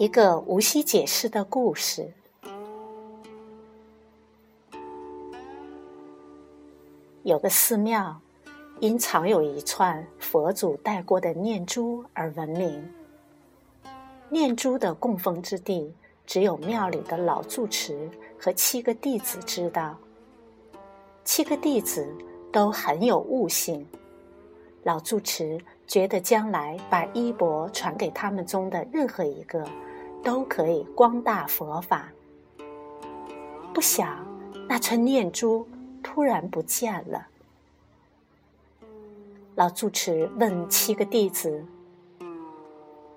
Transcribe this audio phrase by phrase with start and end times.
[0.00, 2.10] 一个无需解释的故事。
[7.22, 8.18] 有个寺庙，
[8.78, 12.90] 因藏有一串佛祖带过的念珠而闻名。
[14.30, 15.94] 念珠的供奉之地，
[16.24, 19.94] 只有庙里的老住持和七个弟子知道。
[21.24, 22.08] 七个弟子
[22.50, 23.86] 都很有悟性，
[24.82, 29.62] 老住持觉得将来把衣钵传给他们中的任何一个。
[30.22, 32.08] 都可以光大佛法。
[33.72, 34.26] 不想
[34.68, 35.66] 那串念珠
[36.02, 37.26] 突然不见了。
[39.54, 41.64] 老住持问七个弟子：“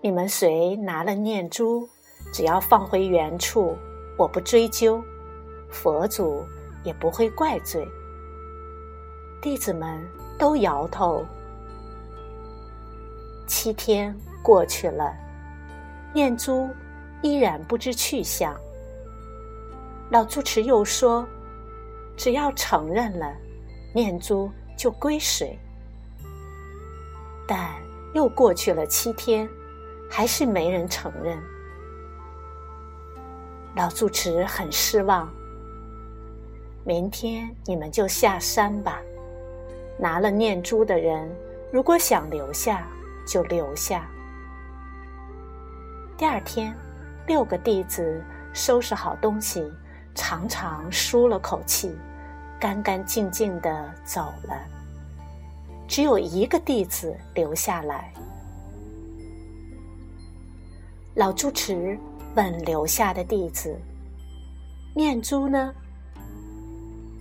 [0.00, 1.88] 你们谁拿了念珠？
[2.32, 3.76] 只要放回原处，
[4.16, 5.02] 我不追究，
[5.70, 6.44] 佛祖
[6.84, 7.86] 也不会怪罪。”
[9.40, 10.00] 弟子们
[10.38, 11.24] 都摇头。
[13.46, 15.14] 七天过去了，
[16.14, 16.68] 念珠。
[17.22, 18.54] 依然不知去向。
[20.10, 21.26] 老住持又说
[22.18, 23.34] ：“只要承认了，
[23.94, 25.58] 念珠就归谁。”
[27.48, 27.70] 但
[28.12, 29.48] 又过去了七天，
[30.10, 31.38] 还是没人承认。
[33.74, 35.32] 老住持很失望。
[36.84, 39.00] 明天你们就下山吧。
[39.98, 41.30] 拿了念珠的人，
[41.72, 42.86] 如果想留下，
[43.26, 44.06] 就留下。
[46.18, 46.76] 第二天。
[47.26, 49.64] 六个弟子收拾好东西，
[50.14, 51.94] 长长舒了口气，
[52.60, 54.56] 干干净净的走了。
[55.86, 58.12] 只有一个弟子留下来。
[61.14, 61.98] 老住持
[62.34, 63.78] 问留下的弟子
[64.96, 65.74] ：“念珠呢？”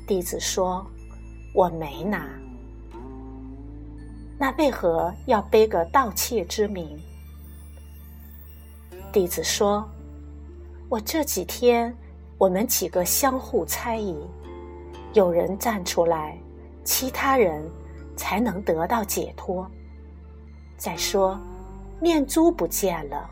[0.08, 0.86] 弟子说
[1.54, 2.28] ：“我没拿。”
[4.40, 6.98] 那为何要背个盗窃之名？
[9.12, 9.88] 弟子说
[10.91, 11.96] ：“我这几天，
[12.38, 14.13] 我们几个相互猜疑，
[15.13, 16.38] 有人站出来，
[16.84, 17.66] 其他人
[18.18, 19.66] 才能得到解脱。
[20.75, 21.40] 再说，
[22.01, 23.30] 念珠不见了，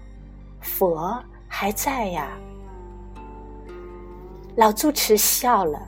[0.61, 2.31] 佛还在呀。”
[4.55, 5.85] 老住持笑了，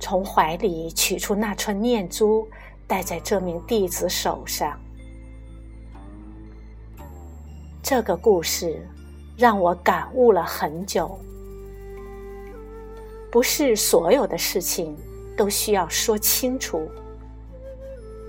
[0.00, 2.48] 从怀里取出那串念珠，
[2.88, 4.76] 戴在这名弟子手上。
[7.80, 8.84] 这个故事。
[9.40, 11.18] 让我感悟了很久。
[13.32, 14.94] 不是所有的事情
[15.34, 16.86] 都需要说清楚，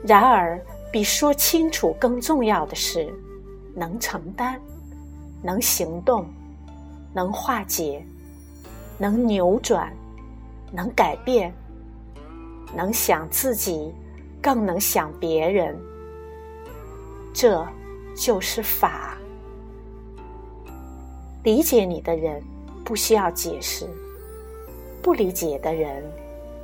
[0.06, 0.58] 然而
[0.90, 3.14] 比说清楚更重要的是，
[3.76, 4.58] 能承担，
[5.44, 6.26] 能行动，
[7.14, 8.02] 能化解，
[8.98, 9.92] 能扭转，
[10.72, 11.54] 能改变，
[12.74, 13.94] 能想自己，
[14.42, 15.78] 更能想别人。
[17.34, 17.68] 这
[18.16, 19.18] 就是法。
[21.44, 22.42] 理解你的人
[22.86, 23.88] 不需要解释，
[25.02, 26.04] 不理解的人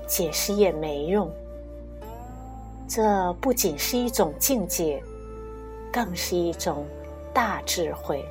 [0.05, 1.31] 解释也没用。
[2.87, 5.01] 这不仅是一种境界，
[5.91, 6.85] 更是一种
[7.33, 8.23] 大智慧。